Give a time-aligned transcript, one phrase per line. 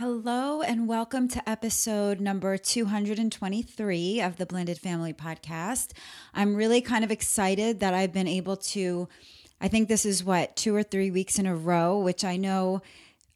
[0.00, 5.92] Hello, and welcome to episode number 223 of the Blended Family Podcast.
[6.32, 9.10] I'm really kind of excited that I've been able to,
[9.60, 12.80] I think this is what, two or three weeks in a row, which I know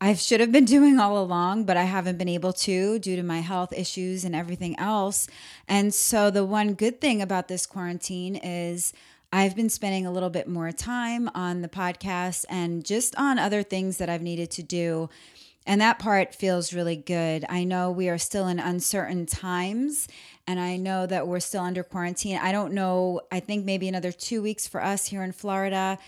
[0.00, 3.22] I should have been doing all along, but I haven't been able to due to
[3.22, 5.28] my health issues and everything else.
[5.68, 8.94] And so, the one good thing about this quarantine is
[9.34, 13.64] I've been spending a little bit more time on the podcast and just on other
[13.64, 15.10] things that I've needed to do
[15.66, 17.44] and that part feels really good.
[17.48, 20.08] I know we are still in uncertain times,
[20.46, 22.38] and I know that we're still under quarantine.
[22.38, 25.98] I don't know, I think maybe another two weeks for us here in Florida.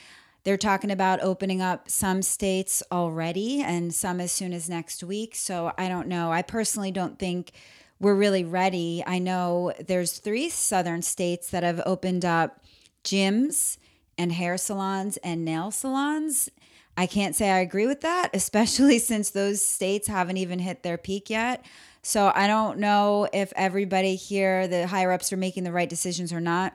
[0.44, 5.34] They're talking about opening up some states already and some as soon as next week.
[5.34, 6.30] So I don't know.
[6.30, 7.50] I personally don't think
[7.98, 9.02] we're really ready.
[9.04, 12.62] I know there's three southern states that have opened up
[13.02, 13.78] gyms
[14.16, 16.48] and hair salons and nail salons
[16.96, 20.98] I can't say I agree with that, especially since those states haven't even hit their
[20.98, 21.64] peak yet.
[22.02, 26.32] So I don't know if everybody here, the higher ups, are making the right decisions
[26.32, 26.74] or not.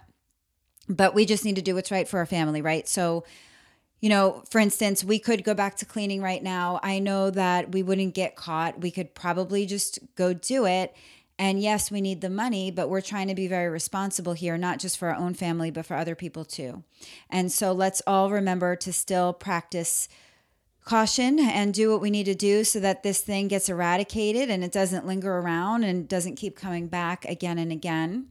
[0.90, 2.88] But we just need to do what's right for our family, right?
[2.88, 3.24] So,
[4.02, 6.80] you know, for instance, we could go back to cleaning right now.
[6.84, 8.82] I know that we wouldn't get caught.
[8.82, 10.94] We could probably just go do it.
[11.42, 14.78] And yes, we need the money, but we're trying to be very responsible here, not
[14.78, 16.84] just for our own family, but for other people too.
[17.32, 20.08] And so let's all remember to still practice
[20.86, 24.64] caution and do what we need to do so that this thing gets eradicated and
[24.64, 28.28] it doesn't linger around and doesn't keep coming back again and again.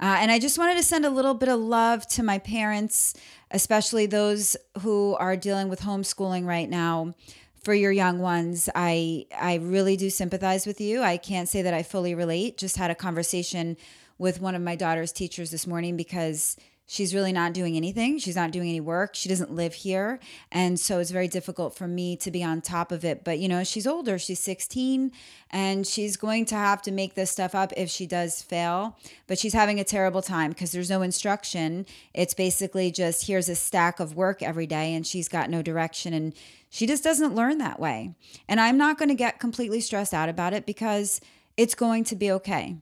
[0.00, 3.14] Uh, and I just wanted to send a little bit of love to my parents,
[3.52, 7.14] especially those who are dealing with homeschooling right now
[7.62, 11.02] for your young ones i i really do sympathize with you.
[11.02, 12.56] I can't say that i fully relate.
[12.56, 13.76] Just had a conversation
[14.18, 16.56] with one of my daughter's teachers this morning because
[16.90, 18.18] she's really not doing anything.
[18.18, 19.14] She's not doing any work.
[19.14, 20.18] She doesn't live here.
[20.50, 23.22] And so it's very difficult for me to be on top of it.
[23.22, 24.18] But you know she's older.
[24.18, 25.12] She's 16
[25.52, 28.98] and she's going to have to make this stuff up if she does fail.
[29.28, 31.86] But she's having a terrible time because there's no instruction.
[32.12, 36.12] It's basically just here's a stack of work every day and she's got no direction.
[36.12, 36.34] And
[36.70, 38.16] she just doesn't learn that way.
[38.48, 41.20] And I'm not going to get completely stressed out about it because
[41.56, 42.78] it's going to be okay.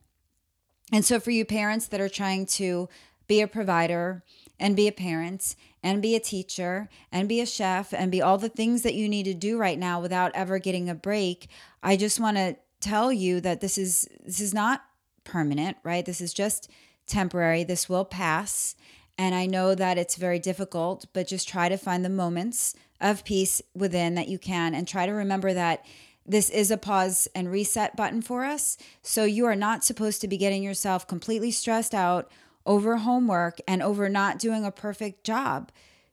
[0.90, 2.88] And so, for you parents that are trying to
[3.28, 4.24] be a provider
[4.58, 8.38] and be a parent and be a teacher and be a chef and be all
[8.38, 11.48] the things that you need to do right now without ever getting a break,
[11.82, 14.82] I just want to tell you that this is this is not
[15.24, 16.04] permanent, right?
[16.04, 16.70] This is just
[17.06, 17.64] temporary.
[17.64, 18.74] This will pass.
[19.16, 23.24] And I know that it's very difficult, but just try to find the moments of
[23.24, 25.84] peace within that you can and try to remember that
[26.24, 28.76] this is a pause and reset button for us.
[29.02, 32.30] So you are not supposed to be getting yourself completely stressed out
[32.66, 35.70] over homework and over not doing a perfect job.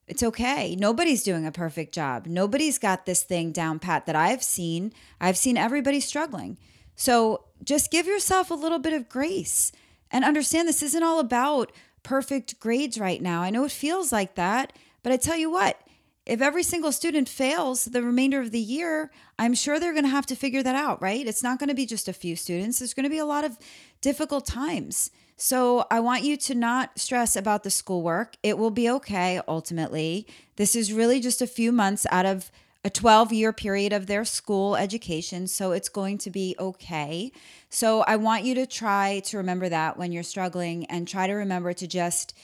[0.07, 0.75] It's okay.
[0.75, 2.27] Nobody's doing a perfect job.
[2.27, 4.93] Nobody's got this thing down pat that I've seen.
[5.19, 6.57] I've seen everybody struggling.
[6.95, 9.71] So just give yourself a little bit of grace
[10.11, 11.71] and understand this isn't all about
[12.03, 13.41] perfect grades right now.
[13.41, 15.81] I know it feels like that, but I tell you what,
[16.25, 20.09] if every single student fails the remainder of the year, I'm sure they're going to
[20.09, 21.25] have to figure that out, right?
[21.25, 22.79] It's not going to be just a few students.
[22.79, 23.57] There's going to be a lot of
[24.01, 25.11] difficult times.
[25.37, 28.35] So I want you to not stress about the schoolwork.
[28.41, 30.27] It will be okay ultimately.
[30.55, 32.51] This is really just a few months out of
[32.85, 35.47] a 12 year period of their school education.
[35.47, 37.31] So it's going to be okay.
[37.69, 41.33] So I want you to try to remember that when you're struggling and try to
[41.33, 42.37] remember to just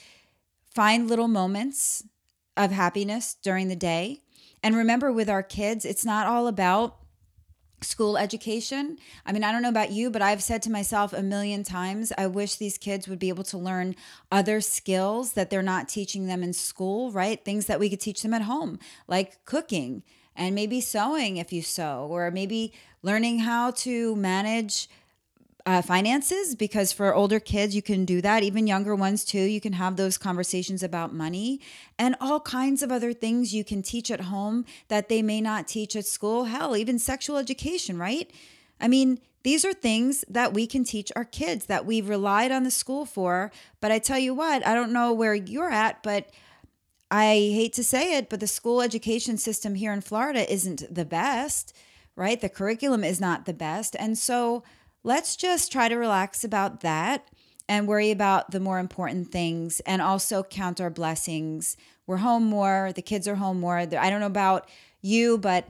[0.74, 2.04] find little moments
[2.56, 4.22] of happiness during the day.
[4.62, 6.96] And remember, with our kids, it's not all about
[7.84, 8.98] school education.
[9.26, 12.12] I mean, I don't know about you, but I've said to myself a million times,
[12.16, 13.96] I wish these kids would be able to learn
[14.30, 17.44] other skills that they're not teaching them in school, right?
[17.44, 20.02] Things that we could teach them at home, like cooking
[20.34, 24.88] and maybe sewing if you sew, or maybe learning how to manage
[25.64, 29.60] uh, finances because for older kids you can do that even younger ones too you
[29.60, 31.60] can have those conversations about money
[31.98, 35.68] and all kinds of other things you can teach at home that they may not
[35.68, 38.30] teach at school hell even sexual education right
[38.80, 42.64] i mean these are things that we can teach our kids that we've relied on
[42.64, 46.28] the school for but i tell you what i don't know where you're at but
[47.10, 51.04] i hate to say it but the school education system here in florida isn't the
[51.04, 51.72] best
[52.16, 52.40] right?
[52.40, 53.96] The curriculum is not the best.
[53.98, 54.62] And so
[55.04, 57.28] let's just try to relax about that
[57.68, 61.76] and worry about the more important things and also count our blessings.
[62.06, 63.78] We're home more, the kids are home more.
[63.78, 64.68] I don't know about
[65.00, 65.68] you, but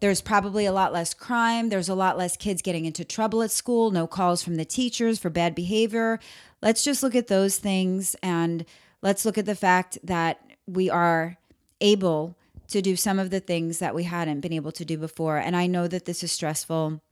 [0.00, 1.68] there's probably a lot less crime.
[1.68, 5.18] There's a lot less kids getting into trouble at school, no calls from the teachers
[5.18, 6.18] for bad behavior.
[6.62, 8.64] Let's just look at those things and
[9.02, 11.36] let's look at the fact that we are
[11.80, 12.34] able
[12.68, 15.36] to do some of the things that we hadn't been able to do before.
[15.36, 17.02] And I know that this is stressful.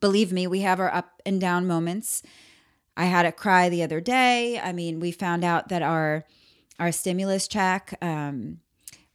[0.00, 2.22] Believe me, we have our up and down moments.
[2.96, 4.58] I had a cry the other day.
[4.58, 6.24] I mean, we found out that our
[6.78, 8.58] our stimulus check um,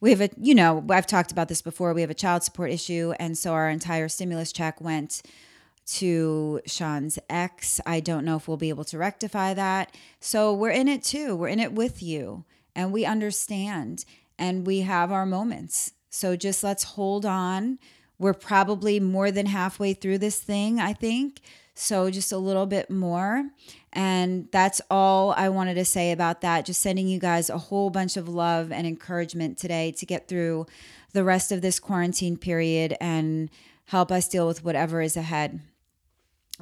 [0.02, 2.72] we have a you know i've talked about this before we have a child support
[2.72, 5.22] issue and so our entire stimulus check went
[5.86, 10.70] to sean's ex i don't know if we'll be able to rectify that so we're
[10.70, 12.44] in it too we're in it with you
[12.76, 14.04] and we understand
[14.38, 17.80] and we have our moments so just let's hold on
[18.22, 21.42] we're probably more than halfway through this thing i think
[21.74, 23.50] so just a little bit more
[23.94, 26.66] and that's all I wanted to say about that.
[26.66, 30.66] Just sending you guys a whole bunch of love and encouragement today to get through
[31.12, 33.50] the rest of this quarantine period and
[33.86, 35.60] help us deal with whatever is ahead.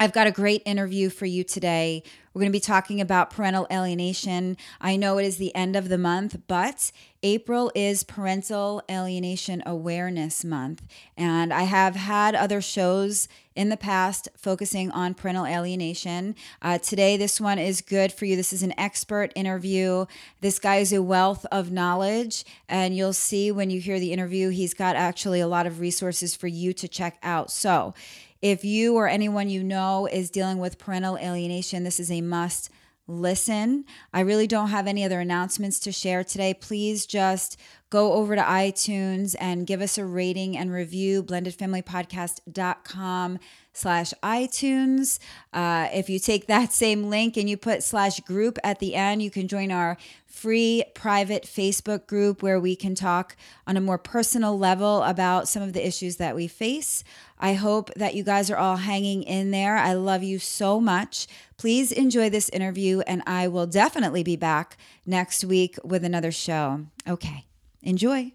[0.01, 2.03] I've got a great interview for you today.
[2.33, 4.55] We're going to be talking about parental alienation.
[4.79, 10.45] I know it is the end of the month, but April is Parental Alienation Awareness
[10.45, 10.83] Month.
[11.17, 16.33] And I have had other shows in the past focusing on parental alienation.
[16.61, 18.37] Uh, today, this one is good for you.
[18.37, 20.05] This is an expert interview.
[20.39, 24.47] This guy is a wealth of knowledge, and you'll see when you hear the interview,
[24.47, 27.51] he's got actually a lot of resources for you to check out.
[27.51, 27.93] So,
[28.41, 32.69] if you or anyone you know is dealing with parental alienation, this is a must
[33.07, 33.85] listen.
[34.13, 36.53] I really don't have any other announcements to share today.
[36.53, 37.57] Please just
[37.89, 43.39] go over to iTunes and give us a rating and review, blendedfamilypodcast.com
[43.73, 45.19] slash iTunes.
[45.53, 49.21] Uh, if you take that same link and you put slash group at the end,
[49.21, 53.97] you can join our free private Facebook group where we can talk on a more
[53.97, 57.03] personal level about some of the issues that we face.
[57.39, 59.77] I hope that you guys are all hanging in there.
[59.77, 61.27] I love you so much.
[61.57, 66.85] Please enjoy this interview, and I will definitely be back next week with another show.
[67.07, 67.45] Okay,
[67.81, 68.33] enjoy.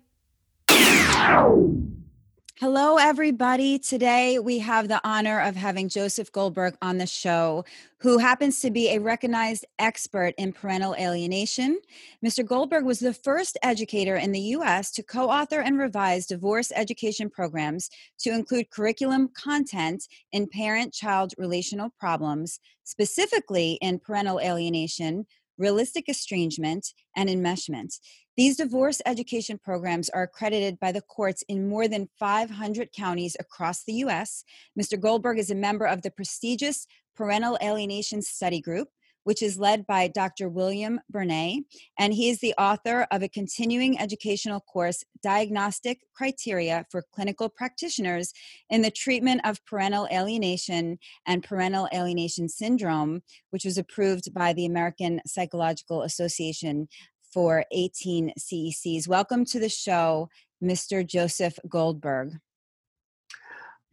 [2.61, 3.81] Hello, everybody.
[3.81, 7.65] Today we have the honor of having Joseph Goldberg on the show,
[7.99, 11.81] who happens to be a recognized expert in parental alienation.
[12.25, 12.47] Mr.
[12.47, 14.93] Goldberg was the first educator in the U.S.
[14.93, 21.35] to co author and revise divorce education programs to include curriculum content in parent child
[21.37, 25.27] relational problems, specifically in parental alienation,
[25.59, 27.99] realistic estrangement, and enmeshment.
[28.37, 33.85] These divorce education programs are accredited by the courts in more than 500 counties across
[33.85, 34.45] the U.S.
[34.79, 34.99] Mr.
[34.99, 36.87] Goldberg is a member of the prestigious
[37.17, 38.89] Parental Alienation Study Group,
[39.25, 40.49] which is led by Dr.
[40.49, 41.65] William Bernet,
[41.99, 48.33] and he is the author of a continuing educational course, Diagnostic Criteria for Clinical Practitioners
[48.71, 54.67] in the Treatment of Parental Alienation and Parental Alienation Syndrome, which was approved by the
[54.67, 56.89] American Psychological Association
[57.33, 59.09] for 18 CECs.
[59.09, 60.29] Welcome to the show,
[60.63, 61.05] Mr.
[61.05, 62.35] Joseph Goldberg.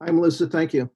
[0.01, 0.47] Hi, Melissa.
[0.47, 0.89] Thank you.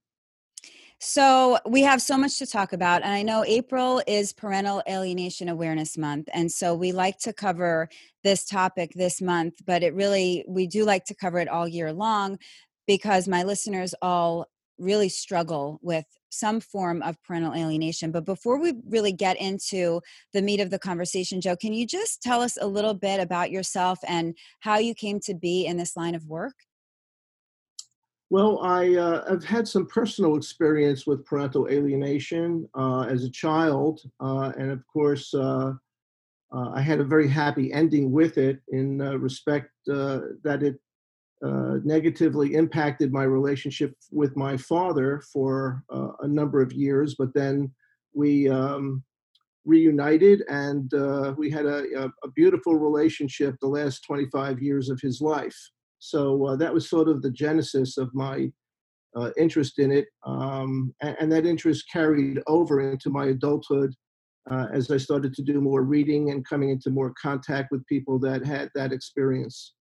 [1.00, 3.04] So, we have so much to talk about.
[3.04, 6.30] And I know April is Parental Alienation Awareness Month.
[6.34, 7.90] And so we like to cover
[8.24, 11.92] this topic this month, but it really, we do like to cover it all year
[11.92, 12.40] long
[12.88, 14.48] because my listeners all
[14.78, 18.12] really struggle with some form of parental alienation.
[18.12, 20.02] But before we really get into
[20.34, 23.52] the meat of the conversation, Joe, can you just tell us a little bit about
[23.52, 26.56] yourself and how you came to be in this line of work?
[28.32, 34.02] Well, I, uh, have had some personal experience with parental alienation uh, as a child.
[34.20, 35.74] Uh, and of course, uh,
[36.52, 40.80] uh, I had a very happy ending with it in uh, respect that it
[41.84, 45.84] negatively impacted my relationship with my father for
[46.22, 47.72] a number of years, but then
[48.16, 49.04] we um,
[49.66, 50.92] reunited and
[51.38, 55.70] we had a, a, beautiful relationship the last 25 years of his life.
[56.00, 58.52] So uh, that was sort of the genesis of my
[59.16, 60.08] uh, interest in it.
[60.26, 63.94] Um, and, and, that interest carried over into my adulthood
[64.74, 68.46] as I started to do more reading and coming into more contact with people that
[68.46, 69.74] had that experience.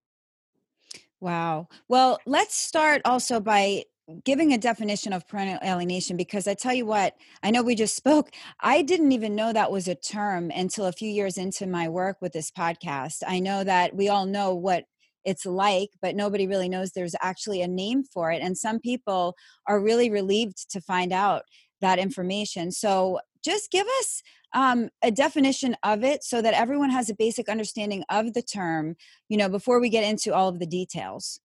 [1.21, 1.67] Wow.
[1.87, 3.83] Well, let's start also by
[4.23, 7.95] giving a definition of parental alienation because I tell you what, I know we just
[8.03, 8.31] spoke.
[8.59, 12.17] I didn't even know that was a term until a few years into my work
[12.21, 13.23] with this podcast.
[13.27, 14.85] I know that we all know what
[15.25, 18.41] it's like, but nobody really knows there's actually a name for it.
[18.41, 19.35] And some people
[19.67, 21.43] are really relieved to find out
[21.81, 22.71] that information.
[22.71, 24.21] So just give us
[24.53, 28.95] um, a definition of it so that everyone has a basic understanding of the term,
[29.29, 31.39] you know, before we get into all of the details.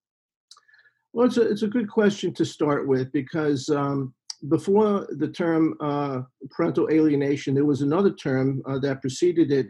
[1.13, 4.15] Well, it's a, it's a good question to start with because um,
[4.49, 9.67] before the term uh, parental alienation, there was another term uh, that preceded it.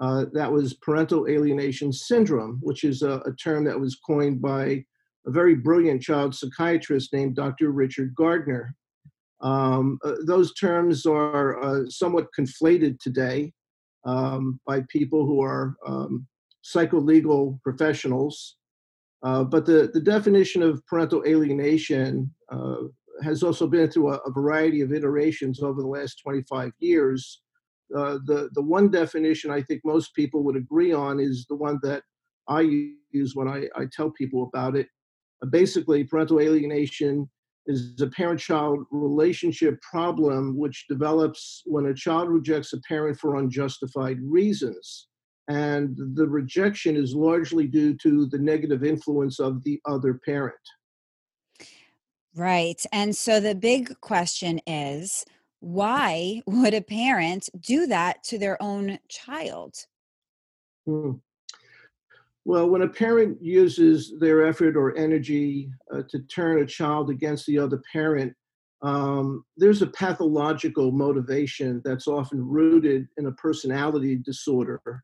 [0.00, 4.84] Uh, that was parental alienation syndrome, which is a, a, term that was coined by
[5.26, 7.72] a very brilliant child psychiatrist named Dr.
[7.72, 8.76] Richard Gardner.
[9.40, 13.52] Um, uh, those terms are uh, somewhat conflated today
[14.04, 16.26] um, by people who are um,
[16.64, 18.56] psycholegal professionals.
[19.24, 22.32] Uh, but the, the definition of parental alienation
[23.22, 27.42] has also been through a, a, variety of iterations over the last 25 years.
[27.96, 31.78] Uh, the, the one definition I think most people would agree on is the one
[31.82, 32.02] that
[32.48, 32.60] I
[33.12, 34.88] use when I, I tell people about it.
[35.42, 37.28] Uh, basically, parental alienation
[37.66, 43.36] is a parent child relationship problem which develops when a child rejects a parent for
[43.36, 45.08] unjustified reasons.
[45.48, 50.56] And the rejection is largely due to the negative influence of the other parent.
[52.34, 52.82] Right.
[52.92, 55.24] And so the big question is
[55.60, 59.74] why would a parent do that to their own child?
[60.86, 61.12] Hmm.
[62.44, 67.44] Well, when a parent uses their effort or energy uh, to turn a child against
[67.46, 68.32] the other parent,
[68.80, 75.02] um, there's a pathological motivation that's often rooted in a personality disorder.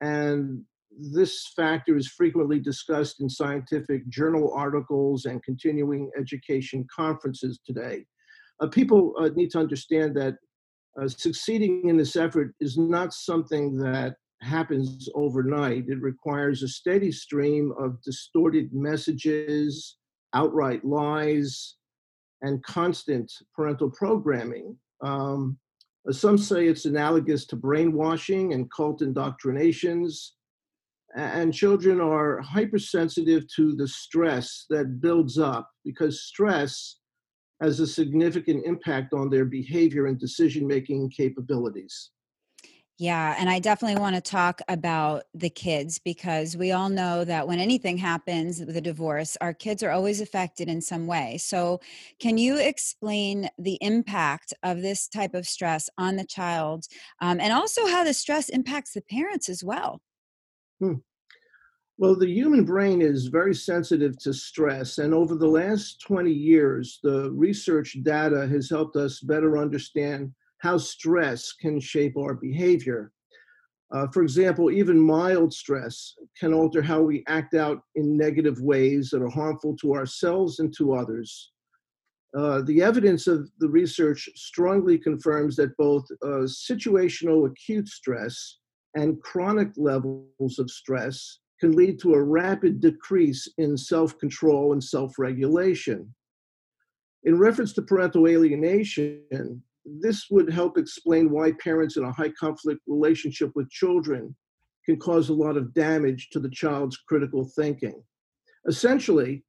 [0.00, 0.62] And
[0.96, 8.04] this factor is frequently discussed in scientific journal articles and continuing education conferences today.
[8.60, 10.36] Uh, people uh, need to understand that
[11.00, 15.84] uh, succeeding in this effort is not something that happens overnight.
[15.88, 19.96] It requires a steady stream of distorted messages,
[20.34, 21.76] outright lies,
[22.42, 24.76] and constant parental programming.
[25.02, 25.58] Um,
[26.10, 30.34] some say it's analogous to brainwashing and cult indoctrinations
[31.14, 36.96] and children are hypersensitive to the stress that builds up because stress
[37.64, 42.10] has a significant impact on their behavior and decision making capabilities.
[42.96, 47.48] Yeah, and I definitely want to talk about the kids because we all know that
[47.48, 51.38] when anything happens with a divorce, our kids are always affected in some way.
[51.38, 51.80] So,
[52.20, 56.84] can you explain the impact of this type of stress on the child
[57.20, 60.00] um, and also how the stress impacts the parents as well?
[60.78, 60.94] Hmm.
[61.96, 66.98] Well, the human brain is very sensitive to stress, and over the last 20 years,
[67.04, 73.12] the research data has helped us better understand how stress can shape our behavior.
[73.92, 79.10] Uh, for example, even mild stress can alter how we act out in negative ways
[79.10, 81.52] that are harmful to ourselves and to others.
[82.36, 88.58] Uh, the evidence of the research strongly confirms that both uh, situational acute stress
[88.96, 94.84] and chronic levels of stress can lead to a rapid decrease in self control and
[94.84, 96.14] self regulation.
[97.22, 102.82] In reference to parental alienation, this would help explain why parents in a high conflict
[102.86, 104.36] relationship with children
[104.84, 108.02] can cause a lot of damage to the child's critical thinking.
[108.68, 109.42] Essentially,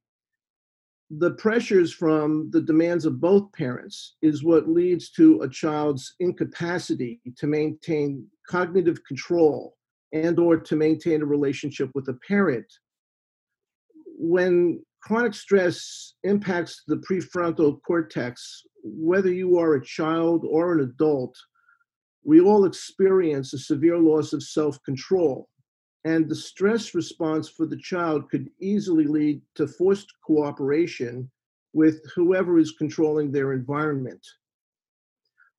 [1.10, 7.20] the pressures from the demands of both parents is what leads to a child's incapacity
[7.36, 9.75] to maintain cognitive control
[10.12, 12.66] and or to maintain a relationship with a parent
[14.18, 21.36] when chronic stress impacts the prefrontal cortex whether you are a child or an adult
[22.24, 25.48] we all experience a severe loss of self-control
[26.06, 31.28] and the stress response for the child could easily lead to forced cooperation
[31.72, 34.24] with whoever is controlling their environment.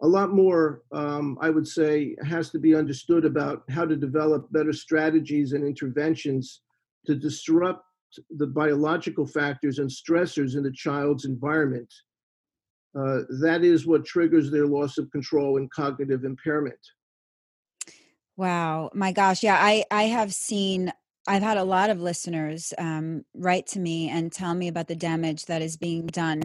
[0.02, 4.52] A lot more, um, I would say, has to be understood about how to develop
[4.52, 6.62] better strategies and interventions
[7.08, 7.84] to disrupt
[8.38, 11.92] the biological factors and stressors in the child's environment.
[12.98, 16.80] Uh, that is what triggers their loss of control and cognitive impairment.
[18.38, 20.94] Wow, my gosh, yeah, I I have seen
[21.28, 24.96] I've had a lot of listeners um, write to me and tell me about the
[24.96, 26.44] damage that is being done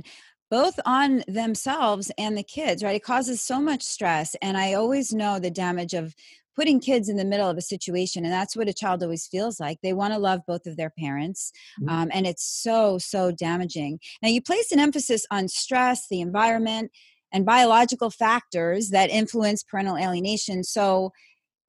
[0.52, 2.94] both on themselves and the kids, right?
[2.94, 4.36] It causes so much stress.
[4.42, 6.14] And I always know the damage of
[6.54, 8.26] putting kids in the middle of a situation.
[8.26, 9.78] And that's what a child always feels like.
[9.82, 11.52] They want to love both of their parents.
[11.80, 11.88] Mm-hmm.
[11.88, 13.98] Um, and it's so, so damaging.
[14.22, 16.90] Now, you place an emphasis on stress, the environment,
[17.32, 20.64] and biological factors that influence parental alienation.
[20.64, 21.14] So,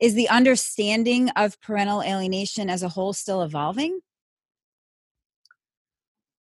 [0.02, 4.02] is the understanding of parental alienation as a whole still evolving?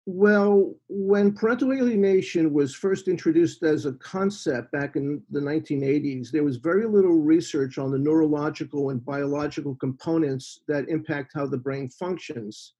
[0.04, 6.42] Well, when parental alienation was first introduced as a concept back in the 1980s, there
[6.42, 11.88] was very little research on the neurological and biological components that impact how the brain
[11.88, 12.74] functions.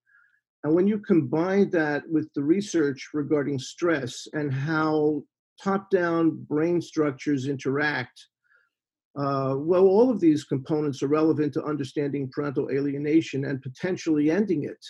[0.64, 5.22] And when you combine that with the research regarding stress and how
[5.62, 8.26] top down brain structures interact,
[9.16, 14.64] uh, well, all of these components are relevant to understanding parental alienation and potentially ending
[14.64, 14.84] it.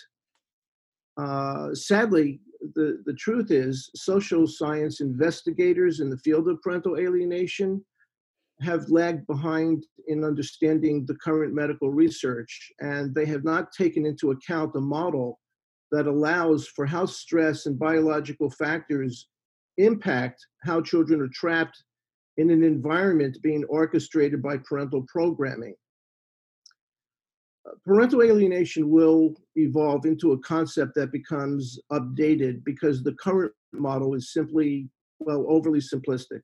[1.17, 2.39] Uh, sadly,
[2.75, 7.83] the, the truth is, social science investigators in the field of parental alienation
[8.61, 14.31] have lagged behind in understanding the current medical research, and they have not taken into
[14.31, 15.39] account a model
[15.91, 19.27] that allows for how stress and biological factors
[19.77, 21.83] impact how children are trapped
[22.37, 25.75] in an environment being orchestrated by parental programming.
[27.85, 34.33] Parental alienation will evolve into a concept that becomes updated because the current model is
[34.33, 34.89] simply,
[35.19, 36.41] well, overly simplistic.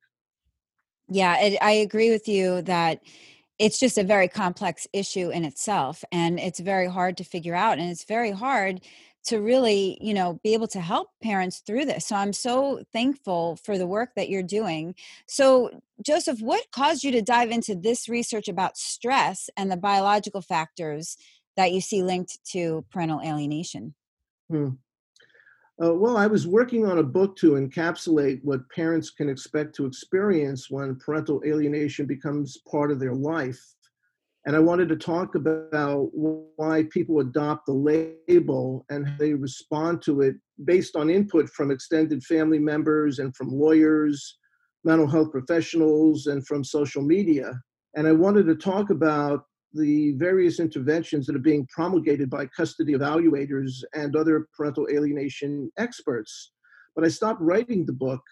[1.09, 3.01] Yeah, I agree with you that
[3.57, 7.77] it's just a very complex issue in itself and it's very hard to figure out
[7.77, 8.79] and it's very hard
[9.25, 12.07] to really you know be able to help parents through this.
[12.07, 14.95] So i'm so thankful for the work that you're doing.
[15.27, 20.41] So joseph what caused you to dive into this research about stress and the biological
[20.41, 21.17] factors
[21.57, 23.93] that you see linked to parental alienation?
[24.49, 24.69] Hmm.
[25.83, 29.85] uh, well i was working on a book to encapsulate what parents can expect to
[29.85, 33.75] experience when parental alienation becomes part of their life
[34.49, 40.01] and I wanted to talk about why people adopt the label and how they respond
[40.05, 44.39] to it based on input from extended family members and from lawyers,
[44.83, 47.61] mental health professionals, and from social media.
[47.95, 52.93] And I wanted to talk about the various interventions that are being promulgated by custody
[52.93, 56.53] evaluators and other parental alienation experts.
[56.95, 58.23] But I stopped writing the book.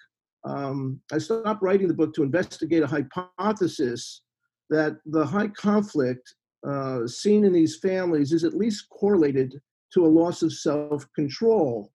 [0.45, 4.23] Um, I stopped writing the book to investigate a hypothesis
[4.69, 6.35] that the high conflict
[6.67, 9.61] uh, seen in these families is at least correlated
[9.93, 11.91] to a loss of self control.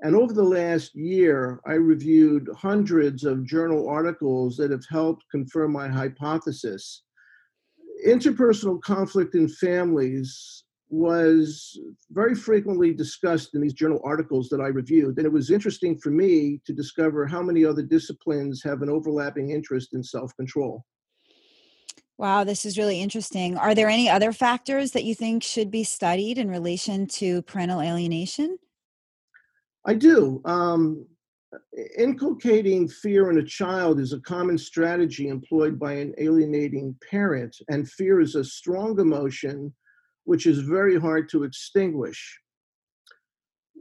[0.00, 5.72] And over the last year, I reviewed hundreds of journal articles that have helped confirm
[5.72, 7.02] my hypothesis.
[8.06, 11.78] Interpersonal conflict in families was
[12.10, 15.18] very frequently discussed in these journal articles that I reviewed.
[15.18, 19.50] And it was interesting for me to discover how many other disciplines have an overlapping
[19.50, 20.84] interest in self control.
[22.18, 23.56] Wow, this is really interesting.
[23.56, 27.80] Are there any other factors that you think should be studied in relation to parental
[27.80, 28.58] alienation?
[29.86, 30.42] I do.
[30.44, 31.06] Um,
[31.96, 37.88] inculcating fear in a child is a common strategy employed by an alienating parent, and
[37.88, 39.72] fear is a strong emotion
[40.24, 42.38] which is very hard to extinguish.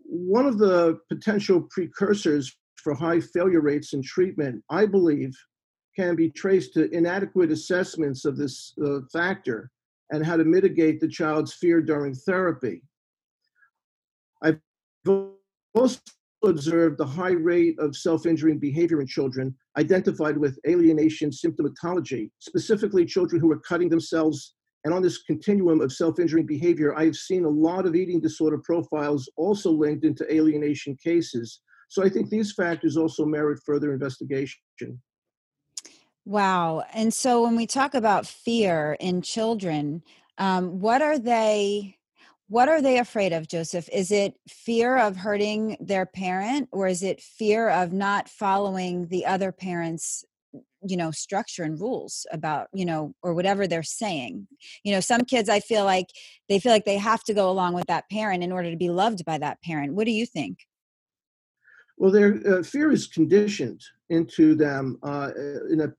[0.06, 5.36] One of the potential precursors for high failure rates in treatment, I believe,
[5.98, 9.72] can be traced to inadequate assessments of this uh, factor
[10.12, 12.82] and how to mitigate the child's fear during therapy.
[14.42, 14.60] I've
[15.74, 16.00] also
[16.46, 23.42] observed the high rate of self-injuring behavior in children identified with alienation symptomatology, specifically children
[23.42, 24.54] who are cutting themselves.
[24.86, 29.30] And on this continuum of self-injuring behavior, I've seen a lot of eating disorder profiles
[29.36, 31.62] also linked into alienation cases.
[31.90, 35.02] So I think these factors also merit further investigation.
[36.28, 36.84] Wow.
[36.94, 40.04] And so when we talk about fear in children,
[40.38, 41.96] um, what are they
[42.50, 43.88] what are they afraid of, Joseph?
[43.94, 49.26] Is it fear of hurting their parent or is it fear of not following the
[49.26, 50.26] other parent's
[50.86, 54.48] you know structure and rules about you know or whatever they're saying
[54.84, 56.06] you know some kids i feel like
[56.50, 58.90] they feel like they have to go along with that parent in order to be
[58.90, 60.68] loved by that parent what do you think
[61.98, 65.32] well, their uh, fear is conditioned into them uh,
[65.70, 65.92] in a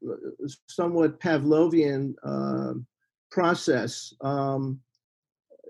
[0.66, 2.75] somewhat Pavlovian uh,
[3.31, 4.12] process.
[4.23, 4.81] Um,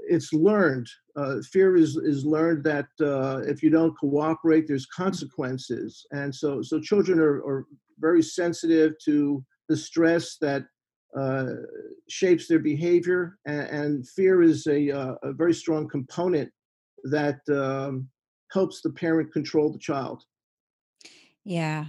[0.09, 0.89] it's learned.
[1.17, 6.63] Uh, fear is is learned that uh, if you don't cooperate, there's consequences, and so
[6.63, 7.67] so children are, are
[7.99, 10.65] very sensitive to the stress that
[11.19, 11.47] uh,
[12.09, 14.89] shapes their behavior, and, and fear is a,
[15.23, 16.51] a very strong component
[17.05, 18.09] that um,
[18.53, 20.23] helps the parent control the child.
[21.45, 21.87] Yeah.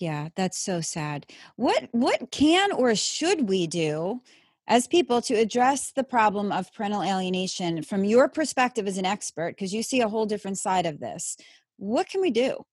[0.00, 1.26] Yeah, that's so sad.
[1.56, 1.88] What mm.
[1.92, 4.20] what can or should we do
[4.66, 9.56] as people to address the problem of parental alienation from your perspective as an expert
[9.56, 11.36] because you see a whole different side of this.
[11.76, 12.64] What can we do?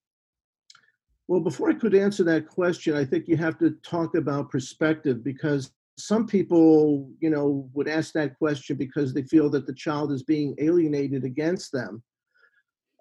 [1.28, 5.24] Well, before I could answer that question, I think you have to talk about perspective
[5.24, 10.12] because some people, you know, would ask that question because they feel that the child
[10.12, 12.04] is being alienated against them.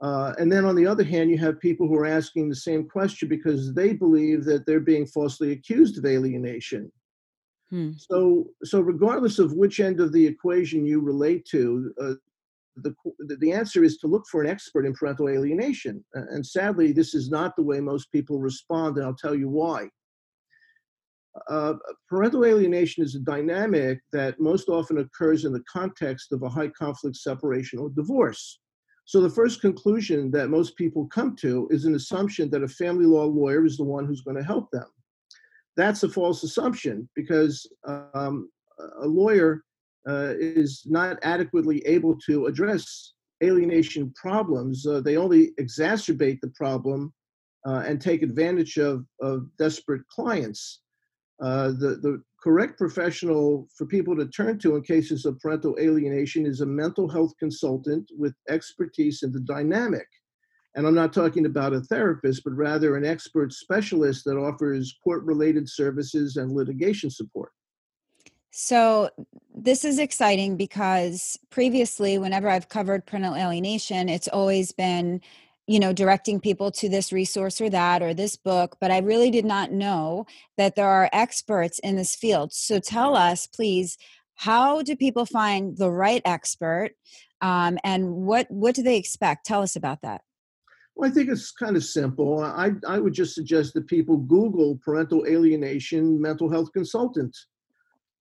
[0.02, 2.86] Uh, and then on the other hand, you have people who are asking the same
[2.88, 6.92] question because they believe that they're being falsely accused of alienation.
[7.70, 7.92] Hmm.
[7.96, 12.14] So, so regardless of which end of the equation you relate to, uh,
[12.76, 12.94] the,
[13.38, 16.04] the answer is to look for an expert in parental alienation.
[16.12, 19.88] And sadly, this is not the way most people respond, and I'll tell you why.
[21.48, 21.74] Uh,
[22.08, 26.68] parental alienation is a dynamic that most often occurs in the context of a high
[26.68, 28.58] conflict separation or divorce.
[29.06, 33.06] So the first conclusion that most people come to is an assumption that a family
[33.06, 34.86] law lawyer is the one who's going to help them.
[35.76, 38.50] That's a false assumption because um,
[39.00, 39.62] a lawyer
[40.08, 43.12] uh, is not adequately able to address
[43.44, 44.84] alienation problems.
[44.86, 47.12] Uh, they only exacerbate the problem
[47.66, 50.80] uh, and take advantage of, of desperate clients.
[51.40, 56.46] Uh, the, the correct professional for people to turn to in cases of parental alienation
[56.46, 60.06] is a mental health consultant with expertise in the dynamic.
[60.76, 65.24] And I'm not talking about a therapist, but rather an expert specialist that offers court
[65.24, 67.50] related services and litigation support.
[68.52, 69.10] So,
[69.52, 75.20] this is exciting because previously, whenever I've covered parental alienation, it's always been
[75.66, 79.30] you know directing people to this resource or that or this book but i really
[79.30, 80.24] did not know
[80.56, 82.52] that there are experts in this field.
[82.52, 83.96] So tell us please
[84.34, 86.90] how do people find the right expert
[87.40, 89.46] um, and what what do they expect?
[89.46, 90.22] Tell us about that.
[90.94, 92.42] Well i think it's kind of simple.
[92.42, 97.36] I i would just suggest that people google parental alienation mental health consultant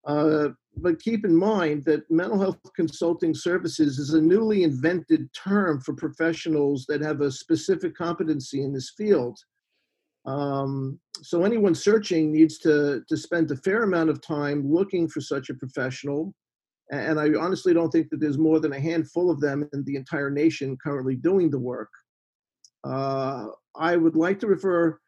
[0.05, 5.79] uh, but keep in mind that mental health consulting services is a newly invented term
[5.81, 9.37] for professionals that have a specific competency in this field.
[10.25, 15.21] Um, so anyone searching needs to, to spend a fair amount of time looking for
[15.21, 16.33] such a professional.
[16.91, 19.95] And I honestly don't think that there's more than a handful of them in the
[19.95, 21.89] entire nation currently doing the work.
[22.83, 24.99] Uh, I would like to refer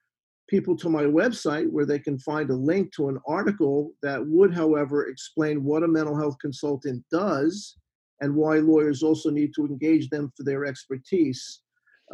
[0.48, 4.54] people to my website where they can find a link to an article that would,
[4.54, 7.78] however, explain what a mental health consultant does
[8.22, 11.62] and why lawyers also need to engage them for their expertise.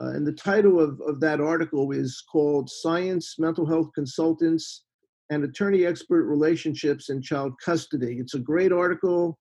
[0.02, 4.84] Uh, and the title of, of that article is called Science, Mental Health Consultants,
[5.30, 8.18] and Attorney Expert Relationships in Child Custody.
[8.20, 9.38] It's a great article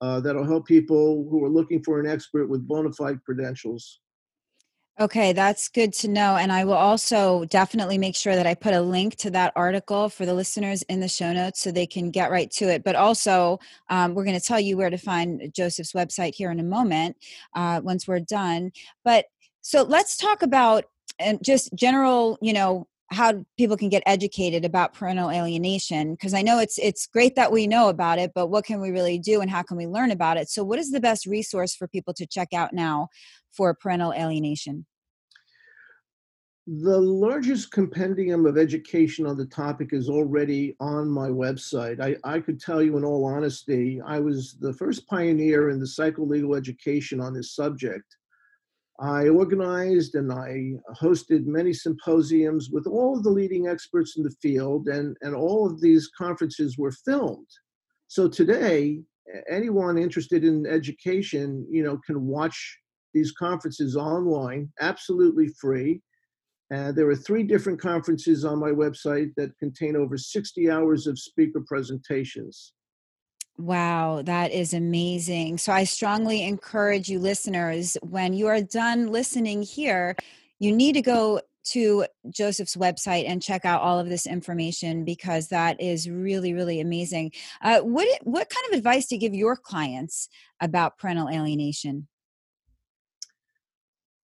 [0.00, 4.00] uh, that'll help people who are looking for an expert with bona fide credentials.
[5.00, 6.36] Okay, that's good to know.
[6.36, 10.08] And I will also definitely make sure that I put a link to that article
[10.08, 12.84] for the listeners in the show notes so they can get right to it.
[12.84, 13.58] But also,
[13.90, 17.16] um, we're going to tell you where to find Joseph's website here in a moment
[17.54, 18.70] uh, once we're done.
[19.02, 19.26] But
[19.62, 20.84] so let's talk about
[21.18, 26.42] and just general, you know, how people can get educated about parental alienation because i
[26.42, 29.40] know it's it's great that we know about it but what can we really do
[29.40, 32.12] and how can we learn about it so what is the best resource for people
[32.12, 33.08] to check out now
[33.52, 34.84] for parental alienation
[36.66, 42.00] the largest compendium of education on the topic is already on my website.
[42.00, 45.84] I, I could tell you, in all honesty, I was the first pioneer in the
[45.84, 48.16] psycholegal education on this subject.
[49.00, 54.34] I organized and I hosted many symposiums with all of the leading experts in the
[54.40, 57.48] field, and, and all of these conferences were filmed.
[58.06, 59.02] So today,
[59.50, 62.78] anyone interested in education, you know, can watch
[63.12, 66.00] these conferences online, absolutely free.
[66.72, 71.18] Uh, there are three different conferences on my website that contain over 60 hours of
[71.18, 72.72] speaker presentations.
[73.56, 75.58] Wow, that is amazing.
[75.58, 80.16] So I strongly encourage you listeners when you are done listening here,
[80.58, 85.48] you need to go to Joseph's website and check out all of this information because
[85.48, 87.32] that is really, really amazing.
[87.62, 90.28] Uh, what what kind of advice do you give your clients
[90.60, 92.08] about parental alienation?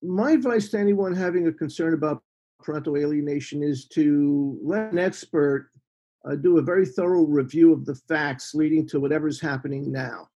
[0.03, 2.23] My advice to anyone having a concern about
[2.63, 5.71] parental alienation is to let an expert
[6.29, 10.29] uh, do a very thorough review of the facts leading to whatever's happening now.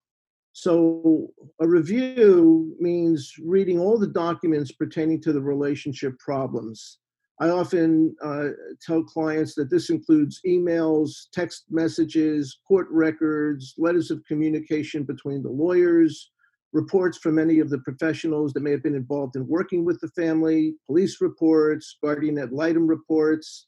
[0.53, 6.99] So, a review means reading all the documents pertaining to the relationship problems.
[7.41, 8.49] I often uh,
[8.81, 15.49] tell clients that this includes emails, text messages, court records, letters of communication between the
[15.49, 16.31] lawyers,
[16.71, 20.09] reports from any of the professionals that may have been involved in working with the
[20.09, 23.67] family, police reports, guardian ad litem reports,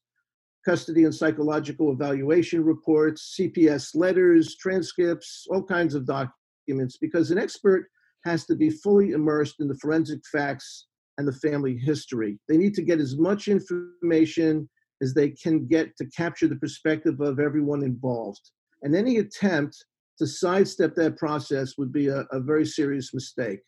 [0.68, 7.88] custody and psychological evaluation reports, CPS letters, transcripts, all kinds of documents, because an expert
[8.26, 12.38] has to be fully immersed in the forensic facts and the family history.
[12.50, 14.70] They need to get as much information
[15.02, 18.42] as they can get to capture the perspective of everyone involved.
[18.84, 19.86] And any attempt
[20.20, 23.62] to sidestep that process would be a, a very serious mistake.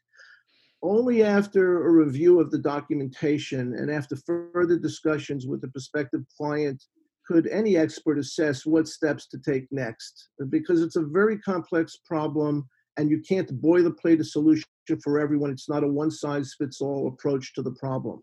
[0.81, 6.83] Only after a review of the documentation and after further discussions with the prospective client
[7.27, 12.67] could any expert assess what steps to take next because it's a very complex problem
[12.97, 14.65] and you can't boilerplate a solution
[15.03, 18.21] for everyone it's not a one size fits all approach to the problem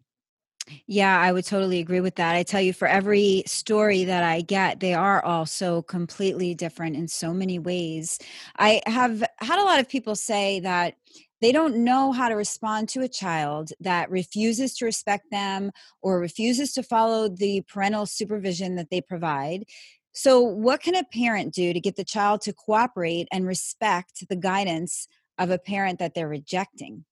[0.86, 2.34] yeah, I would totally agree with that.
[2.34, 6.96] I tell you, for every story that I get, they are all so completely different
[6.96, 8.18] in so many ways.
[8.58, 10.96] I have had a lot of people say that
[11.40, 15.70] they don't know how to respond to a child that refuses to respect them
[16.02, 19.64] or refuses to follow the parental supervision that they provide.
[20.12, 24.36] So, what can a parent do to get the child to cooperate and respect the
[24.36, 27.04] guidance of a parent that they're rejecting?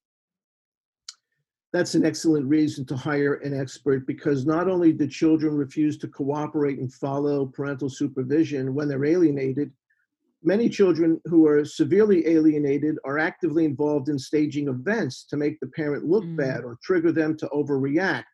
[1.74, 6.06] that's an excellent reason to hire an expert because not only do children refuse to
[6.06, 9.72] cooperate and follow parental supervision when they're alienated,
[10.44, 15.68] many children who are severely alienated are actively involved in staging events to make the
[15.68, 16.36] parent look mm.
[16.36, 18.24] bad or trigger them to overreact.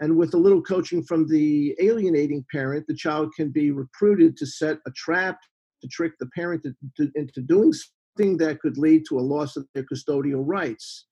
[0.00, 4.46] And with a little coaching from the alienating parent, the child can be recruited to
[4.46, 5.38] set a trap
[5.82, 9.56] to trick the parent to, to, into doing something that could lead to a loss
[9.56, 11.06] of their custodial rights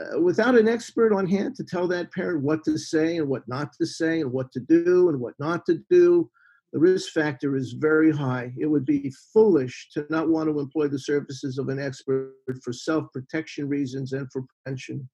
[0.00, 3.46] uh, without an expert on hand to tell that parent what to say and what
[3.46, 6.30] not to say and what to do and what not to do,
[6.72, 8.52] the risk factor is very high.
[8.58, 12.72] It would be foolish to not want to employ the services of an expert for
[12.72, 15.08] self protection reasons and for prevention.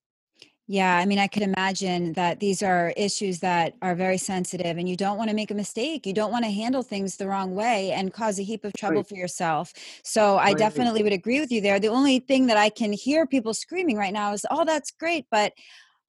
[0.71, 4.87] Yeah, I mean, I could imagine that these are issues that are very sensitive, and
[4.87, 6.07] you don't want to make a mistake.
[6.07, 8.99] You don't want to handle things the wrong way and cause a heap of trouble
[8.99, 9.09] right.
[9.09, 9.73] for yourself.
[10.05, 10.59] So, I right.
[10.59, 11.81] definitely would agree with you there.
[11.81, 15.25] The only thing that I can hear people screaming right now is, Oh, that's great,
[15.31, 15.55] but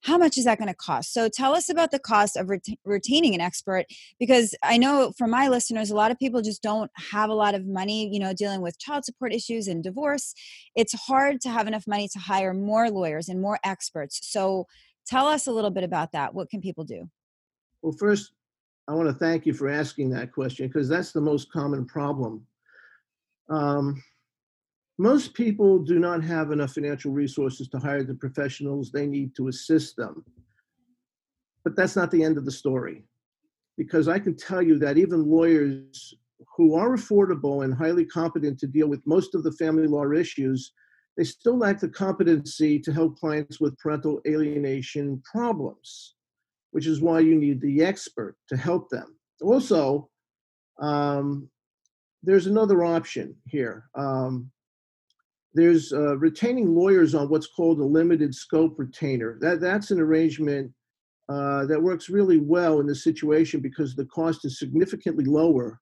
[0.02, 1.12] how much is that going to cost?
[1.12, 3.84] So tell us about the cost of ret- retaining an expert
[4.18, 7.54] because I know for my listeners, a lot of people just don't have a lot
[7.54, 10.34] of money, you know, dealing with child support issues and divorce.
[10.74, 14.20] It's hard to have enough money to hire more lawyers and more experts.
[14.22, 14.66] So
[15.06, 16.34] tell us a little bit about that.
[16.34, 17.10] What can people do?
[17.82, 18.32] Well, first,
[18.88, 22.46] I want to thank you for asking that question because that's the most common problem.
[23.48, 24.02] Um,
[25.00, 29.48] most people do not have enough financial resources to hire the professionals they need to
[29.48, 30.22] assist them.
[31.64, 33.04] But that's not the end of the story.
[33.78, 36.12] Because I can tell you that even lawyers
[36.54, 40.70] who are affordable and highly competent to deal with most of the family law issues,
[41.16, 46.14] they still lack the competency to help clients with parental alienation problems,
[46.72, 49.16] which is why you need the expert to help them.
[49.40, 50.10] Also,
[50.78, 51.48] um,
[52.22, 53.88] there's another option here.
[53.94, 54.50] Um,
[55.54, 59.36] there's uh, retaining lawyers on what's called a limited scope retainer.
[59.40, 60.72] That, that's an arrangement
[61.28, 65.80] uh, that works really well in this situation because the cost is significantly lower.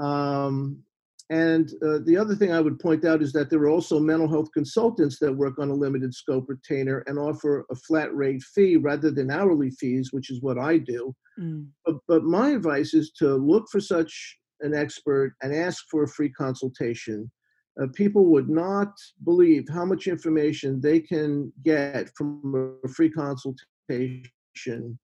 [0.00, 0.82] Um,
[1.30, 4.28] and uh, the other thing I would point out is that there are also mental
[4.28, 8.76] health consultants that work on a limited scope retainer and offer a flat rate fee
[8.76, 11.14] rather than hourly fees, which is what I do.
[11.40, 11.68] Mm.
[11.86, 16.08] But, but my advice is to look for such an expert and ask for a
[16.08, 17.30] free consultation
[17.80, 18.92] uh, people would not
[19.24, 24.98] believe how much information they can get from a free consultation.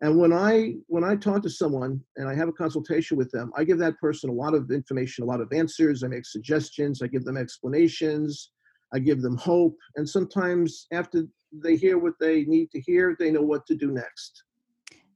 [0.00, 3.52] And when i when i talk to someone and i have a consultation with them
[3.56, 6.02] i give that person a lot of information a lot of answers.
[6.02, 7.00] I make suggestions.
[7.00, 8.50] I give them explanations.
[8.92, 9.76] I give them hope.
[9.96, 13.92] And sometimes after they hear what they need to hear they know what to do
[13.92, 14.42] next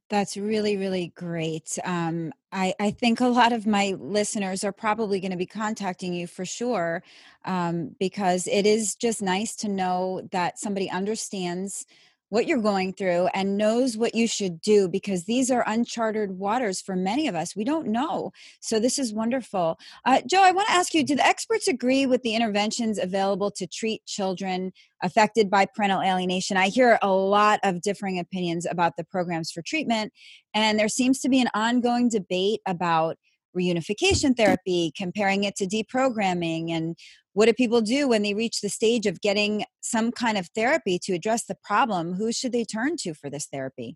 [0.09, 1.77] that's really, really great.
[1.83, 6.13] Um, I, I think a lot of my listeners are probably going to be contacting
[6.13, 7.03] you for sure
[7.45, 11.85] um, because it is just nice to know that somebody understands
[12.29, 16.79] what you're going through and knows what you should do because these are uncharted waters
[16.79, 17.55] for many of us.
[17.55, 18.31] We don't know.
[18.59, 19.77] So, this is wonderful.
[20.05, 23.51] Uh, Joe, I want to ask you do the experts agree with the interventions available
[23.51, 26.57] to treat children affected by parental alienation?
[26.57, 30.13] I hear a lot of differing opinions about the programs for treatment,
[30.53, 33.17] and there seems to be an ongoing debate about
[33.57, 36.95] reunification therapy, comparing it to deprogramming, and
[37.39, 40.99] what do people do when they reach the stage of getting some kind of therapy
[41.01, 42.15] to address the problem?
[42.15, 43.95] Who should they turn to for this therapy?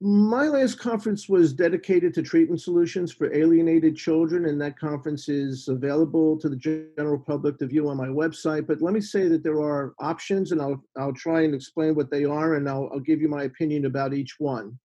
[0.00, 5.68] My last conference was dedicated to treatment solutions for alienated children, and that conference is
[5.68, 8.66] available to the general public to view on my website.
[8.66, 12.10] But let me say that there are options, and I'll, I'll try and explain what
[12.10, 14.78] they are, and I'll, I'll give you my opinion about each one.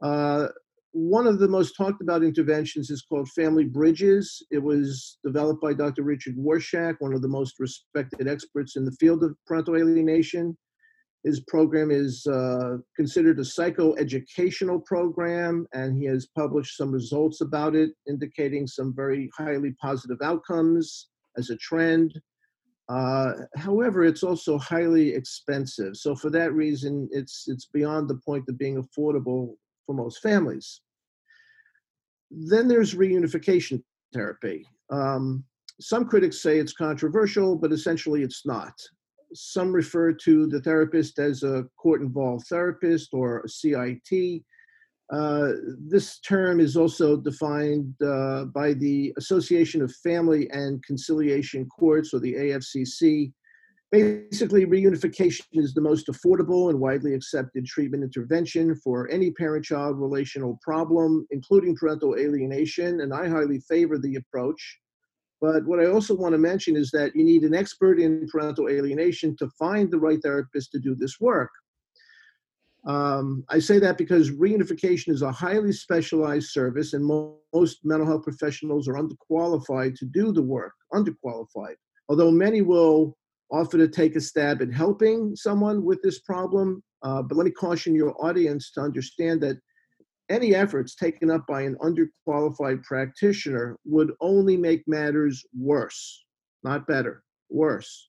[0.00, 0.48] Uh,
[0.92, 4.42] one of the most talked about interventions is called Family Bridges.
[4.50, 6.02] It was developed by Dr.
[6.02, 10.56] Richard Warshak, one of the most respected experts in the field of parental alienation.
[11.24, 17.74] His program is uh, considered a psychoeducational program, and he has published some results about
[17.74, 22.20] it, indicating some very highly positive outcomes as a trend.
[22.88, 25.96] Uh, however, it's also highly expensive.
[25.96, 29.54] So for that reason, it's it's beyond the point of being affordable
[29.86, 30.80] for most families.
[32.30, 34.66] Then there's reunification therapy.
[34.90, 35.44] Um,
[35.80, 38.74] some critics say it's controversial, but essentially it's not.
[39.34, 44.42] Some refer to the therapist as a court involved therapist or a CIT.
[45.12, 52.14] Uh, this term is also defined uh, by the Association of Family and Conciliation Courts,
[52.14, 53.32] or the AFCC.
[53.92, 60.00] Basically, reunification is the most affordable and widely accepted treatment intervention for any parent child
[60.00, 64.78] relational problem, including parental alienation, and I highly favor the approach.
[65.42, 68.70] But what I also want to mention is that you need an expert in parental
[68.70, 71.50] alienation to find the right therapist to do this work.
[72.86, 78.06] Um, I say that because reunification is a highly specialized service, and mo- most mental
[78.06, 81.76] health professionals are underqualified to do the work, underqualified.
[82.08, 83.18] Although many will
[83.52, 87.50] offer to take a stab at helping someone with this problem, uh, but let me
[87.50, 89.58] caution your audience to understand that
[90.30, 96.24] any efforts taken up by an underqualified practitioner would only make matters worse,
[96.64, 98.08] not better, worse.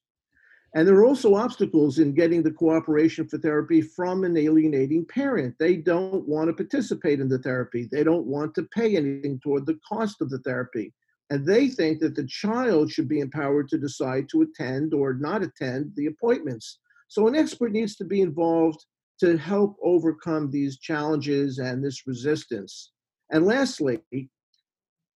[0.75, 5.55] And there are also obstacles in getting the cooperation for therapy from an alienating parent.
[5.59, 9.65] They don't want to participate in the therapy, they don't want to pay anything toward
[9.65, 10.93] the cost of the therapy.
[11.29, 15.41] And they think that the child should be empowered to decide to attend or not
[15.41, 16.79] attend the appointments.
[17.07, 18.85] So an expert needs to be involved
[19.19, 22.91] to help overcome these challenges and this resistance.
[23.31, 24.01] And lastly,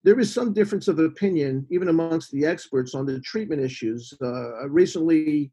[0.04, 4.14] there is some difference of opinion, even amongst the experts, on the treatment issues.
[4.22, 5.52] Uh, recently,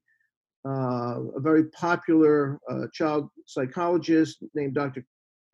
[0.66, 5.04] uh, a very popular uh, child psychologist named Dr.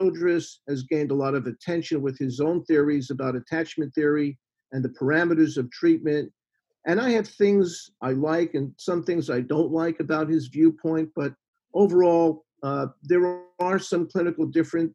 [0.01, 4.39] Childress has gained a lot of attention with his own theories about attachment theory
[4.73, 6.33] and the parameters of treatment.
[6.87, 11.11] And I have things I like and some things I don't like about his viewpoint,
[11.15, 11.35] but
[11.75, 14.95] overall, uh, there are some clinical different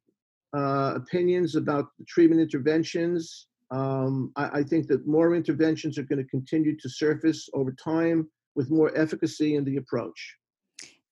[0.55, 3.47] uh, opinions about the treatment interventions.
[3.71, 8.29] Um, I, I, think that more interventions are going to continue to surface over time
[8.55, 10.35] with more efficacy in the approach.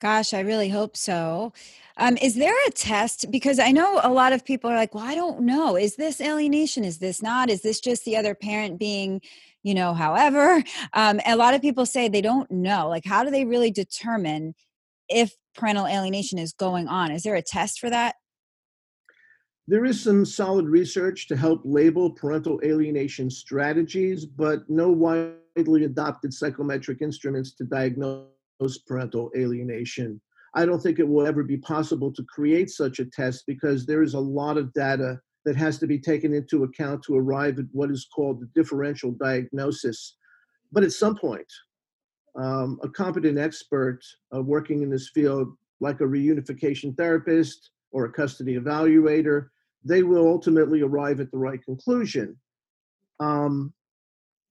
[0.04, 1.54] Gosh, I really hope so.
[1.96, 3.32] Um, is there a test?
[3.32, 5.78] Because I know a lot of people are like, well, I don't know.
[5.78, 6.84] Is this alienation?
[6.84, 7.50] Is this not?
[7.50, 9.22] Is this just the other parent being,
[9.64, 10.62] you know, however?
[10.94, 12.90] Um, a lot of people say they don't know.
[12.90, 14.56] Like, how do they really determine
[15.08, 17.10] if parental alienation is going on?
[17.12, 18.16] Is there a test for that?
[19.70, 26.34] There is some solid research to help label parental alienation strategies, but no widely adopted
[26.34, 28.28] psychometric instruments to diagnose
[28.88, 30.20] parental alienation.
[30.56, 34.04] I don't think it will ever be possible to create such a test because there
[34.04, 37.66] is a lot of data that has to be taken into account to arrive at
[37.72, 40.16] what is called the differential diagnosis.
[40.72, 41.52] But at some point,
[42.36, 44.00] um, a competent expert
[44.36, 49.48] uh, working in this field, like a reunification therapist or a custody evaluator,
[49.84, 52.38] they will ultimately arrive at the right conclusion.
[53.20, 53.74] Um,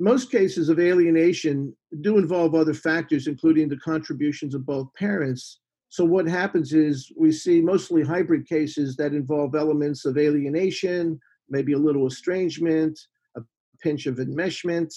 [0.02, 5.60] most cases of alienation do involve other factors, including the contributions of both parents.
[5.90, 11.74] So, what happens is we see mostly hybrid cases that involve elements of alienation, maybe
[11.74, 12.98] a little estrangement,
[13.36, 13.42] a
[13.80, 14.92] pinch of enmeshment,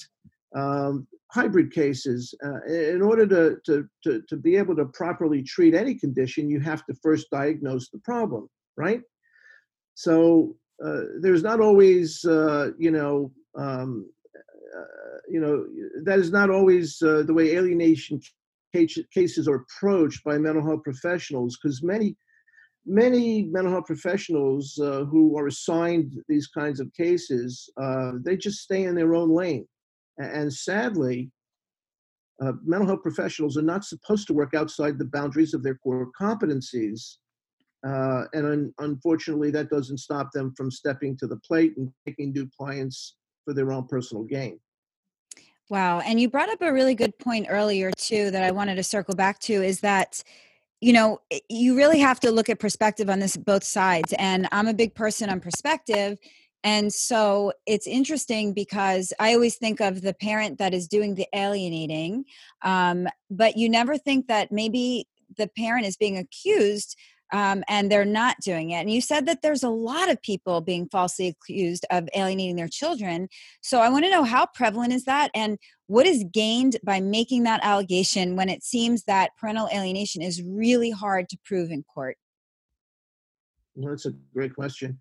[0.55, 2.33] um, hybrid cases.
[2.43, 6.59] Uh, in order to, to, to, to be able to properly treat any condition, you
[6.59, 9.01] have to first diagnose the problem, right?
[9.93, 14.09] So uh, there's not always, uh, you know, um,
[15.29, 15.65] you know,
[16.03, 18.19] that is not always uh, the way alienation
[19.13, 22.17] cases are approached by mental health professionals because many
[22.85, 28.59] many mental health professionals uh, who are assigned these kinds of cases uh, they just
[28.59, 29.65] stay in their own lane
[30.17, 31.31] and sadly,
[32.41, 36.09] uh, mental health professionals are not supposed to work outside the boundaries of their core
[36.19, 37.17] competencies.
[37.85, 42.31] Uh, and un- unfortunately, that doesn't stop them from stepping to the plate and taking
[42.31, 44.59] new clients for their own personal gain.
[45.69, 45.99] Wow.
[45.99, 49.15] And you brought up a really good point earlier, too, that I wanted to circle
[49.15, 50.23] back to is that
[50.81, 54.67] you know you really have to look at perspective on this both sides and i'm
[54.67, 56.17] a big person on perspective
[56.65, 61.27] and so it's interesting because I always think of the parent that is doing the
[61.31, 62.25] alienating,
[62.63, 65.07] um, but you never think that maybe
[65.37, 66.97] the parent is being accused
[67.33, 68.75] um, and they're not doing it.
[68.75, 72.67] And you said that there's a lot of people being falsely accused of alienating their
[72.67, 73.27] children.
[73.61, 75.57] So I want to know how prevalent is that and
[75.87, 80.91] what is gained by making that allegation when it seems that parental alienation is really
[80.91, 82.17] hard to prove in court?
[83.75, 84.99] Well, that's a great question.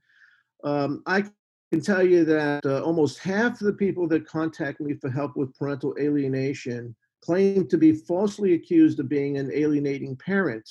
[0.65, 1.25] Um, I
[1.73, 5.37] can tell you that uh, almost half of the people that contact me for help
[5.37, 10.69] with parental alienation claim to be falsely accused of being an alienating parent.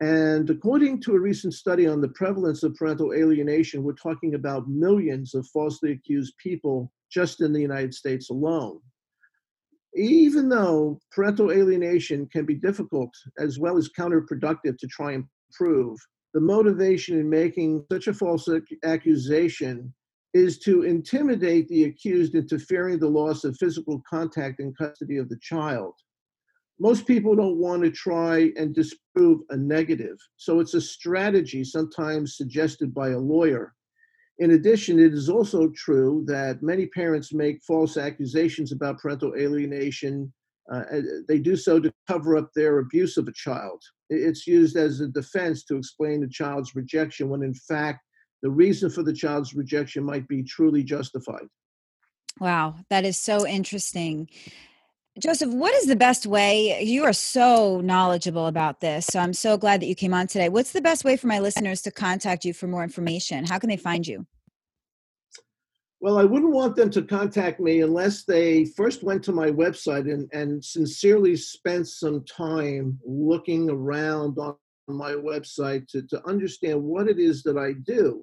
[0.00, 4.68] And according to a recent study on the prevalence of parental alienation, we're talking about
[4.68, 8.80] millions of falsely accused people just in the United States alone.
[9.94, 15.98] Even though parental alienation can be difficult as well as counterproductive to try and prove,
[16.34, 18.46] the motivation in making such a false
[18.84, 19.94] accusation
[20.34, 25.30] is to intimidate the accused into fearing the loss of physical contact and custody of
[25.30, 25.94] the child.
[26.78, 32.36] Most people don't want to try and disprove a negative, so it's a strategy sometimes
[32.36, 33.72] suggested by a lawyer.
[34.38, 40.30] In addition, it is also true that many parents make false accusations about parental alienation.
[40.70, 40.82] Uh,
[41.26, 43.82] they do so to cover up their abuse of a child.
[44.10, 48.00] It's used as a defense to explain the child's rejection when, in fact,
[48.42, 51.46] the reason for the child's rejection might be truly justified.
[52.38, 54.28] Wow, that is so interesting.
[55.18, 56.82] Joseph, what is the best way?
[56.82, 59.06] You are so knowledgeable about this.
[59.06, 60.50] So I'm so glad that you came on today.
[60.50, 63.46] What's the best way for my listeners to contact you for more information?
[63.46, 64.26] How can they find you?
[66.00, 70.12] Well, I wouldn't want them to contact me unless they first went to my website
[70.12, 74.56] and, and sincerely spent some time looking around on
[74.86, 78.22] my website to, to understand what it is that I do.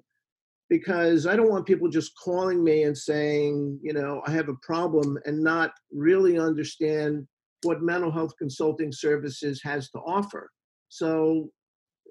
[0.74, 4.56] Because I don't want people just calling me and saying, you know, I have a
[4.60, 7.28] problem and not really understand
[7.62, 10.50] what mental health consulting services has to offer.
[10.88, 11.48] So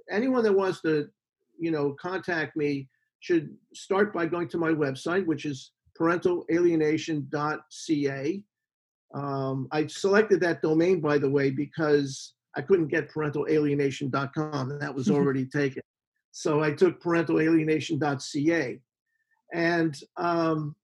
[0.09, 1.09] anyone that wants to,
[1.59, 2.87] you know, contact me
[3.19, 8.43] should start by going to my website, which is parentalalienation.ca.
[9.13, 14.95] Um, I selected that domain, by the way, because I couldn't get parentalalienation.com, and that
[14.95, 15.81] was already taken.
[16.35, 18.79] So I took parentalalienation.ca,
[19.53, 20.75] and um,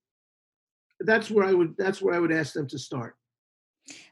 [1.00, 3.16] that's where I would that's where I would ask them to start.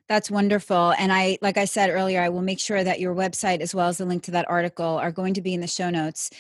[0.08, 0.94] That's wonderful.
[0.98, 3.88] And I, like I said earlier, I will make sure that your website, as well
[3.88, 6.30] as the link to that article, are going to be in the show notes.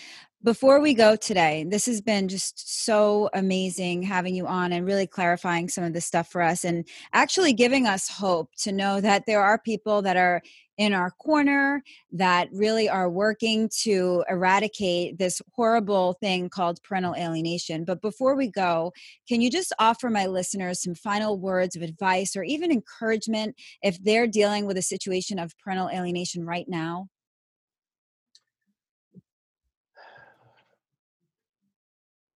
[0.42, 5.06] Before we go today, this has been just so amazing having you on and really
[5.06, 9.26] clarifying some of this stuff for us and actually giving us hope to know that
[9.26, 10.42] there are people that are
[10.78, 17.84] in our corner that really are working to eradicate this horrible thing called parental alienation.
[17.84, 18.92] But before we go,
[19.28, 24.02] can you just offer my listeners some final words of advice or even encouragement if
[24.02, 27.08] they're dealing with a situation of parental alienation right now?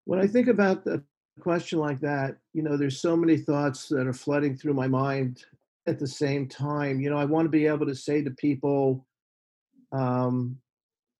[0.05, 1.03] When I think about a
[1.41, 5.43] question like that, you know, there's so many thoughts that are flooding through my mind
[5.87, 6.99] at the same time.
[6.99, 9.05] You know, I want to be able to say to people
[9.91, 10.57] um,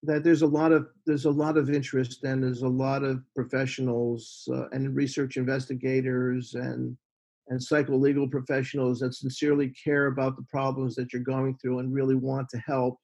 [0.03, 3.21] that there's a lot of there's a lot of interest and there's a lot of
[3.35, 6.95] professionals uh, and research investigators and
[7.49, 12.15] and psycholegal professionals that sincerely care about the problems that you're going through and really
[12.15, 12.99] want to help.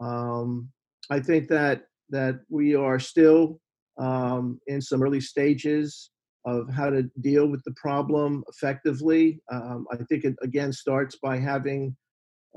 [0.00, 0.68] Um,
[1.10, 3.60] I think that that we are still
[3.98, 6.10] um, in some early stages
[6.48, 9.24] of how to deal with the problem effectively.
[9.56, 11.82] Um, I think it again starts by having,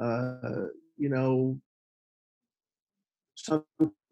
[0.06, 0.68] uh,
[1.04, 1.60] you know,
[3.36, 3.66] some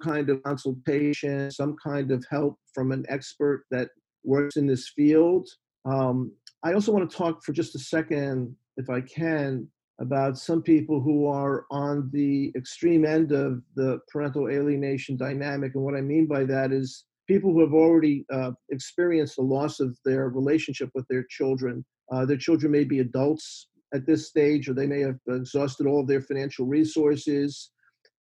[0.09, 3.89] kind of consultation, some kind of help from an expert that
[4.23, 5.45] works in this field.
[5.85, 6.17] Um,
[6.63, 9.67] I also want to talk for just a second, if I can,
[9.99, 15.75] about some people who are on the extreme end of the parental alienation dynamic.
[15.75, 19.79] And what I mean by that is people who have already uh, experienced the loss
[19.79, 21.85] of their relationship with their children.
[22.11, 26.01] Uh, their children may be adults at this stage, or they may have exhausted all
[26.01, 27.69] of their financial resources.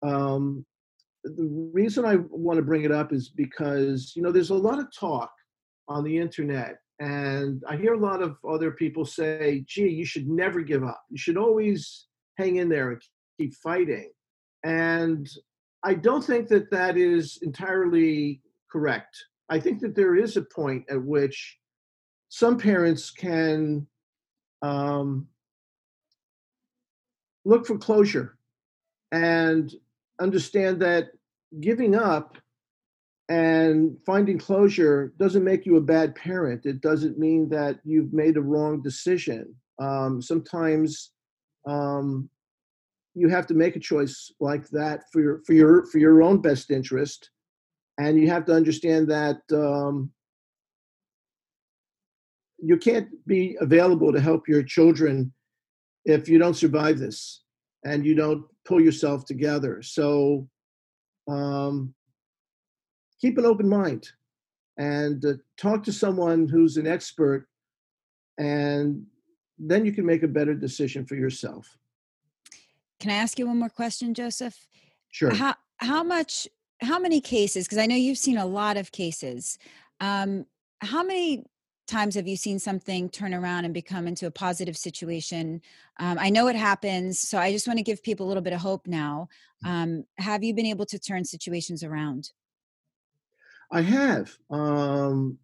[0.03, 0.67] Um,
[1.25, 4.79] the reason I want to bring it up is because you know there's a lot
[4.79, 5.33] of talk
[5.89, 10.29] on the internet, and I hear a lot of other people say, "Gee, you should
[10.29, 11.03] never give up.
[11.11, 13.03] You should always hang in there and
[13.39, 14.11] keep fighting."
[14.63, 15.27] And
[15.83, 19.25] I don't think that that is entirely correct.
[19.49, 21.59] I think that there is a point at which
[22.29, 23.87] some parents can
[24.63, 25.27] um,
[27.45, 28.39] look for closure
[29.11, 29.75] and
[30.21, 31.09] understand that
[31.61, 32.37] giving up
[33.29, 36.67] and finding closure doesn't make you a bad parent.
[36.67, 39.55] It doesn't mean that you've made a wrong decision.
[39.81, 41.13] Um, sometimes
[41.67, 42.29] um,
[43.15, 46.41] you have to make a choice like that for your for your for your own
[46.41, 47.31] best interest
[47.99, 50.11] and you have to understand that um,
[52.59, 55.33] you can't be available to help your children
[56.05, 57.43] if you don't survive this
[57.85, 59.83] and you don't pull yourself together.
[59.83, 60.49] So
[61.29, 61.95] um,
[63.21, 64.11] keep an open mind
[64.77, 67.47] and uh, talk to someone who's an expert
[68.39, 69.05] and
[69.59, 71.77] then you can make a better decision for yourself.
[72.99, 74.67] Can I ask you one more question, Joseph?
[75.11, 75.35] Sure.
[75.35, 76.49] How how much
[76.81, 77.65] how many cases?
[77.65, 79.59] Because I know you've seen a lot of cases.
[80.01, 80.47] Um,
[80.81, 81.45] how many
[81.87, 85.61] times have you seen something turn around and become into a positive situation?
[85.99, 88.53] Um, I know it happens, so I just want to give people a little bit
[88.53, 89.29] of hope now.
[89.65, 89.69] Mm.
[89.69, 92.31] Um, have you been able to turn situations around?
[93.73, 94.37] I have.
[94.51, 95.39] Um,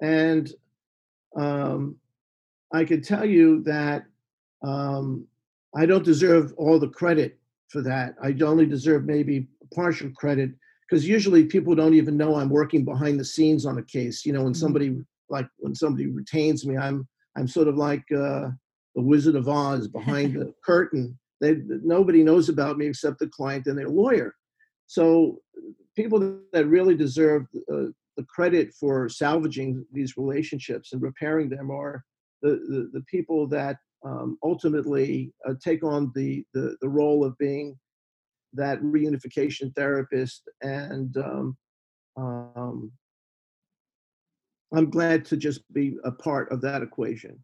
[0.00, 0.50] and
[1.36, 1.96] um,
[2.72, 4.04] I can tell you that
[4.62, 5.26] um,
[5.74, 8.14] I don't deserve all the credit for that.
[8.22, 10.50] I only deserve maybe partial credit
[10.88, 14.24] because usually people don't even know I'm working behind the scenes on a case.
[14.24, 14.56] You know, when Mhm.
[14.56, 18.50] somebody like when somebody retains me, I'm I'm sort of like uh,
[18.94, 21.18] the Wizard of Oz behind the curtain.
[21.40, 24.34] They nobody knows about me except the client and their lawyer.
[24.86, 25.40] So
[25.94, 32.02] people that really deserve uh, the credit for salvaging these relationships and repairing them are
[32.42, 37.36] the the, the people that um, ultimately uh, take on the, the the role of
[37.38, 37.78] being
[38.54, 41.56] that reunification therapist and um,
[42.16, 42.90] um,
[44.72, 47.42] i'm glad to just be a part of that equation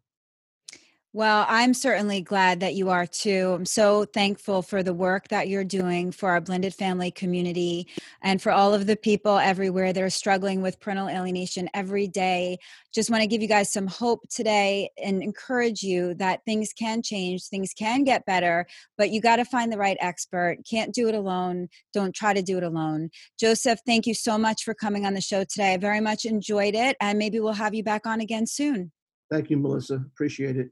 [1.15, 3.53] Well, I'm certainly glad that you are too.
[3.55, 7.87] I'm so thankful for the work that you're doing for our blended family community
[8.21, 12.57] and for all of the people everywhere that are struggling with parental alienation every day.
[12.93, 17.01] Just want to give you guys some hope today and encourage you that things can
[17.01, 18.65] change, things can get better,
[18.97, 20.57] but you got to find the right expert.
[20.69, 21.69] Can't do it alone.
[21.93, 23.09] Don't try to do it alone.
[23.39, 25.75] Joseph, thank you so much for coming on the show today.
[25.75, 28.91] I very much enjoyed it, and maybe we'll have you back on again soon.
[29.31, 30.71] thank you melissa appreciate it